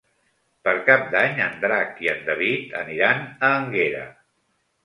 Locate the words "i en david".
2.05-2.75